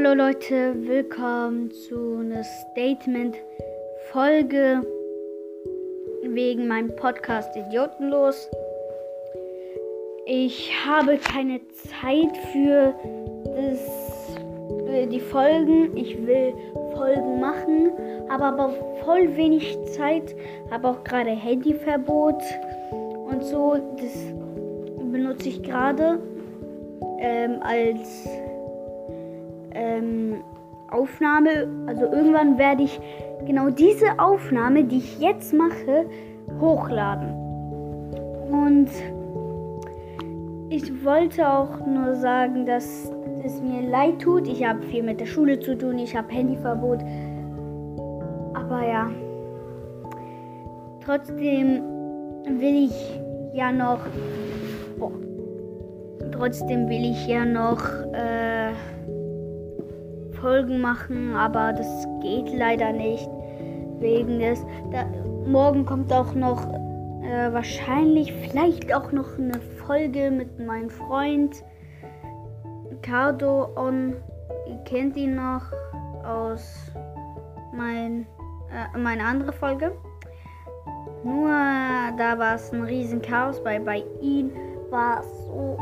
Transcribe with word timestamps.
Hallo 0.00 0.14
Leute, 0.14 0.76
willkommen 0.86 1.72
zu 1.72 2.18
einer 2.20 2.44
Statement-Folge 2.44 4.86
wegen 6.22 6.68
meinem 6.68 6.94
Podcast 6.94 7.56
Idiotenlos. 7.56 8.48
Ich 10.24 10.70
habe 10.86 11.16
keine 11.16 11.60
Zeit 11.72 12.36
für 12.52 12.94
das, 13.44 13.80
äh, 14.86 15.08
die 15.08 15.18
Folgen. 15.18 15.96
Ich 15.96 16.24
will 16.24 16.54
Folgen 16.94 17.40
machen, 17.40 17.90
habe 18.28 18.44
aber 18.44 18.72
voll 19.04 19.36
wenig 19.36 19.76
Zeit. 19.96 20.36
Habe 20.70 20.90
auch 20.90 21.02
gerade 21.02 21.30
Handyverbot 21.30 22.40
und 22.92 23.42
so. 23.42 23.74
Das 23.96 24.14
benutze 25.10 25.48
ich 25.48 25.60
gerade 25.64 26.20
ähm, 27.18 27.56
als 27.62 28.28
ähm, 29.78 30.42
Aufnahme. 30.90 31.68
Also 31.86 32.04
irgendwann 32.04 32.58
werde 32.58 32.82
ich 32.82 33.00
genau 33.46 33.70
diese 33.70 34.18
Aufnahme, 34.18 34.84
die 34.84 34.98
ich 34.98 35.18
jetzt 35.20 35.52
mache, 35.54 36.06
hochladen. 36.60 37.32
Und 38.50 38.88
ich 40.70 41.04
wollte 41.04 41.48
auch 41.48 41.86
nur 41.86 42.14
sagen, 42.16 42.66
dass 42.66 43.10
es 43.44 43.60
mir 43.62 43.88
leid 43.88 44.20
tut. 44.20 44.48
Ich 44.48 44.66
habe 44.66 44.82
viel 44.82 45.02
mit 45.02 45.20
der 45.20 45.26
Schule 45.26 45.60
zu 45.60 45.76
tun, 45.76 45.98
ich 45.98 46.16
habe 46.16 46.32
Handyverbot. 46.32 47.00
Aber 48.54 48.86
ja, 48.86 49.10
trotzdem 51.04 51.82
will 52.58 52.86
ich 52.86 53.20
ja 53.54 53.70
noch. 53.72 54.00
Boah, 54.98 55.12
trotzdem 56.32 56.88
will 56.88 57.10
ich 57.10 57.26
ja 57.26 57.44
noch. 57.44 57.82
Äh, 58.12 58.47
Folgen 60.48 60.80
machen, 60.80 61.36
aber 61.36 61.74
das 61.74 62.08
geht 62.22 62.50
leider 62.56 62.90
nicht. 62.90 63.28
Wegen 64.00 64.38
des. 64.38 64.64
Da, 64.90 65.04
morgen 65.46 65.84
kommt 65.84 66.10
auch 66.10 66.32
noch 66.32 66.66
äh, 67.22 67.52
wahrscheinlich, 67.52 68.32
vielleicht 68.32 68.94
auch 68.94 69.12
noch 69.12 69.38
eine 69.38 69.60
Folge 69.60 70.30
mit 70.30 70.58
meinem 70.58 70.88
Freund 70.88 71.62
Cardo 73.02 73.68
on. 73.76 74.14
Ihr 74.66 74.78
kennt 74.86 75.18
ihn 75.18 75.34
noch 75.34 75.64
aus 76.26 76.92
mein, 77.74 78.26
äh, 78.72 78.96
meine 78.96 79.24
andere 79.24 79.52
Folge. 79.52 79.92
Nur 81.24 81.50
da 81.50 82.38
war 82.38 82.54
es 82.54 82.72
ein 82.72 82.84
riesen 82.84 83.20
Chaos, 83.20 83.62
weil 83.64 83.80
bei 83.80 84.02
ihm 84.22 84.50
war 84.88 85.22
so 85.22 85.76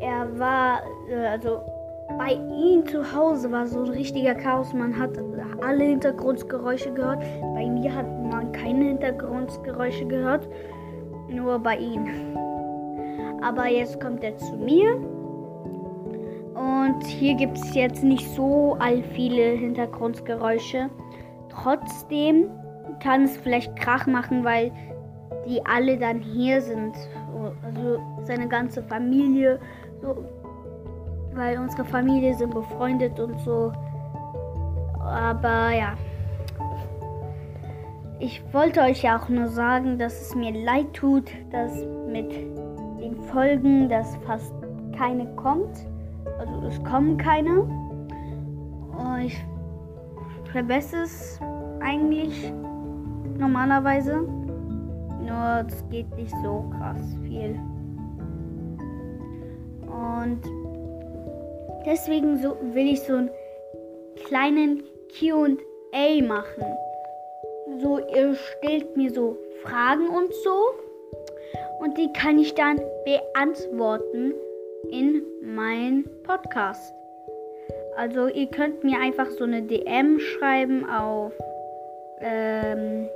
er 0.00 0.38
war, 0.38 0.82
äh, 1.08 1.26
also 1.26 1.73
bei 2.18 2.32
ihm 2.32 2.86
zu 2.86 3.12
Hause 3.14 3.50
war 3.50 3.66
so 3.66 3.82
ein 3.82 3.90
richtiger 3.90 4.34
Chaos. 4.34 4.72
Man 4.72 4.98
hat 4.98 5.10
alle 5.62 5.84
Hintergrundgeräusche 5.84 6.92
gehört. 6.92 7.22
Bei 7.54 7.66
mir 7.66 7.94
hat 7.94 8.06
man 8.30 8.52
keine 8.52 8.84
Hintergrundgeräusche 8.86 10.06
gehört, 10.06 10.48
nur 11.28 11.58
bei 11.58 11.76
ihm. 11.76 12.06
Aber 13.42 13.68
jetzt 13.68 14.00
kommt 14.00 14.24
er 14.24 14.36
zu 14.36 14.56
mir. 14.56 14.96
Und 16.54 17.04
hier 17.06 17.34
gibt 17.34 17.58
es 17.58 17.74
jetzt 17.74 18.04
nicht 18.04 18.28
so 18.34 18.76
all 18.78 19.02
viele 19.02 19.42
Hintergrundgeräusche. 19.42 20.88
Trotzdem 21.48 22.48
kann 23.00 23.24
es 23.24 23.36
vielleicht 23.36 23.74
Krach 23.76 24.06
machen, 24.06 24.44
weil 24.44 24.72
die 25.48 25.64
alle 25.66 25.98
dann 25.98 26.20
hier 26.20 26.60
sind. 26.60 26.94
Also 27.62 28.00
seine 28.22 28.48
ganze 28.48 28.82
Familie 28.82 29.58
so, 30.00 30.24
weil 31.34 31.58
unsere 31.58 31.84
Familie 31.84 32.34
sind 32.34 32.54
befreundet 32.54 33.18
und 33.20 33.38
so. 33.40 33.72
Aber 35.00 35.70
ja. 35.72 35.94
Ich 38.20 38.42
wollte 38.52 38.80
euch 38.80 39.02
ja 39.02 39.18
auch 39.18 39.28
nur 39.28 39.48
sagen, 39.48 39.98
dass 39.98 40.20
es 40.20 40.34
mir 40.34 40.52
leid 40.64 40.94
tut, 40.94 41.30
dass 41.50 41.72
mit 42.08 42.32
den 43.00 43.16
Folgen, 43.32 43.88
dass 43.88 44.16
fast 44.26 44.54
keine 44.96 45.26
kommt. 45.36 45.86
Also 46.38 46.66
es 46.68 46.82
kommen 46.84 47.18
keine. 47.18 47.60
Und 47.60 49.20
ich 49.24 49.44
verbessere 50.52 51.02
es 51.02 51.40
eigentlich 51.80 52.52
normalerweise. 53.38 54.22
Nur 55.20 55.64
es 55.66 55.84
geht 55.90 56.14
nicht 56.16 56.34
so 56.42 56.70
krass 56.78 57.16
viel. 57.24 57.58
Und 59.86 60.40
deswegen 61.86 62.36
so 62.38 62.56
will 62.72 62.92
ich 62.92 63.00
so 63.02 63.14
einen 63.14 63.30
kleinen 64.26 64.82
QA 65.18 66.22
machen. 66.22 66.64
So, 67.80 67.98
ihr 67.98 68.34
stellt 68.34 68.96
mir 68.96 69.10
so 69.10 69.36
Fragen 69.62 70.08
und 70.08 70.32
so. 70.34 70.74
Und 71.80 71.98
die 71.98 72.12
kann 72.12 72.38
ich 72.38 72.54
dann 72.54 72.80
beantworten 73.04 74.34
in 74.90 75.22
meinem 75.42 76.04
Podcast. 76.22 76.94
Also 77.96 78.28
ihr 78.28 78.46
könnt 78.46 78.82
mir 78.84 78.98
einfach 78.98 79.30
so 79.30 79.44
eine 79.44 79.62
DM 79.62 80.18
schreiben 80.18 80.88
auf 80.88 81.32
ähm, 82.20 83.08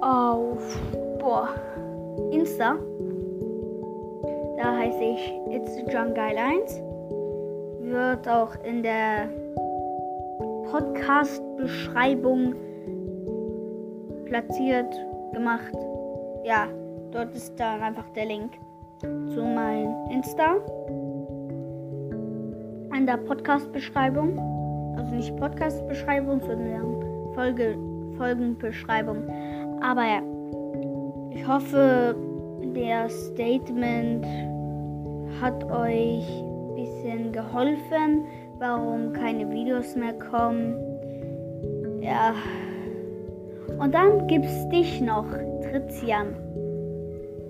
auf 0.00 0.60
boah, 1.18 1.48
Insta. 2.32 2.76
Da 4.62 4.76
heiße 4.76 5.02
ich 5.02 5.32
It's 5.50 5.76
John 5.92 6.14
Geil 6.14 6.36
1. 6.38 6.80
Wird 7.80 8.28
auch 8.28 8.54
in 8.64 8.84
der 8.84 9.28
Podcast-Beschreibung 10.70 12.54
platziert 14.24 14.94
gemacht. 15.32 15.74
Ja, 16.44 16.68
dort 17.10 17.34
ist 17.34 17.58
dann 17.58 17.82
einfach 17.82 18.08
der 18.10 18.26
Link 18.26 18.52
zu 19.00 19.42
meinem 19.42 19.96
Insta. 20.12 20.58
An 22.92 23.04
der 23.04 23.16
Podcast-Beschreibung. 23.16 24.38
Also 24.96 25.12
nicht 25.16 25.36
Podcast-Beschreibung, 25.38 26.40
sondern 26.40 27.34
Folge, 27.34 27.76
Folgenbeschreibung. 28.16 29.28
Aber 29.82 30.04
ja, 30.04 30.22
ich 31.30 31.48
hoffe, 31.48 32.14
der 32.74 33.08
Statement 33.08 34.24
hat 35.40 35.64
euch 35.70 36.26
ein 36.28 36.74
bisschen 36.74 37.32
geholfen, 37.32 38.24
warum 38.58 39.12
keine 39.12 39.50
Videos 39.50 39.96
mehr 39.96 40.14
kommen. 40.14 40.74
Ja. 42.00 42.34
Und 43.78 43.94
dann 43.94 44.26
gibt's 44.26 44.68
dich 44.68 45.00
noch, 45.00 45.26
Trizian. 45.62 46.36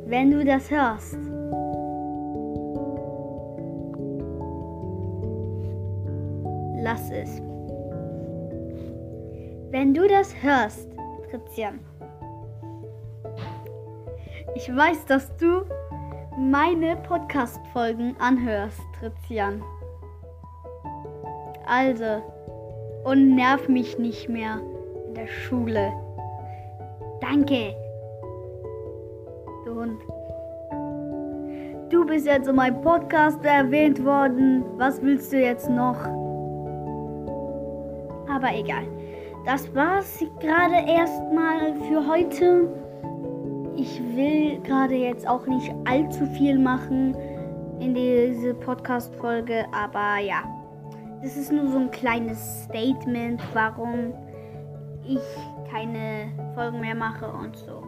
Wenn 0.06 0.30
du 0.30 0.44
das 0.44 0.70
hörst. 0.70 1.18
Lass 6.82 7.10
es. 7.10 7.40
Wenn 9.70 9.94
du 9.94 10.06
das 10.06 10.34
hörst, 10.42 10.88
Trizian. 11.30 11.80
Ich 14.54 14.68
weiß, 14.74 15.06
dass 15.06 15.34
du 15.38 15.62
meine 16.38 16.96
Podcast-Folgen 16.96 18.14
anhörst, 18.18 18.80
Trizian. 18.98 19.62
Also, 21.66 22.22
und 23.04 23.34
nerv 23.34 23.66
mich 23.68 23.98
nicht 23.98 24.28
mehr 24.28 24.60
in 25.08 25.14
der 25.14 25.26
Schule. 25.26 25.90
Danke. 27.22 27.74
Du 29.64 29.74
Hund. 29.74 30.02
Du 31.88 32.04
bist 32.04 32.26
jetzt 32.26 32.48
in 32.48 32.56
meinem 32.56 32.82
Podcast 32.82 33.42
erwähnt 33.44 34.04
worden. 34.04 34.64
Was 34.76 35.00
willst 35.00 35.32
du 35.32 35.40
jetzt 35.40 35.70
noch? 35.70 35.98
Aber 38.28 38.54
egal. 38.54 38.84
Das 39.46 39.74
war's 39.74 40.22
gerade 40.40 40.88
erstmal 40.88 41.74
für 41.88 42.06
heute 42.06 42.81
ich 43.76 44.00
will 44.14 44.60
gerade 44.62 44.94
jetzt 44.94 45.26
auch 45.26 45.46
nicht 45.46 45.72
allzu 45.84 46.26
viel 46.26 46.58
machen 46.58 47.16
in 47.80 47.94
diese 47.94 48.54
Podcast-Folge, 48.54 49.64
aber 49.72 50.18
ja, 50.18 50.42
das 51.22 51.36
ist 51.36 51.52
nur 51.52 51.68
so 51.68 51.78
ein 51.78 51.90
kleines 51.90 52.64
Statement, 52.64 53.40
warum 53.54 54.12
ich 55.04 55.20
keine 55.70 56.32
Folgen 56.54 56.80
mehr 56.80 56.94
mache 56.94 57.26
und 57.26 57.56
so. 57.56 57.82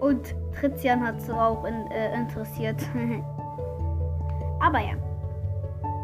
Und 0.00 0.34
Trizian 0.58 1.06
hat 1.06 1.18
es 1.18 1.30
auch 1.30 1.64
in, 1.64 1.90
äh, 1.90 2.14
interessiert. 2.14 2.82
aber 4.60 4.80
ja, 4.80 4.94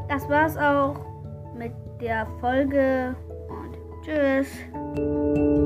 das 0.08 0.28
war's 0.28 0.56
auch 0.56 0.94
mit 1.54 1.72
der 2.00 2.26
Folge 2.40 3.14
und 3.48 3.76
tschüss. 4.02 5.59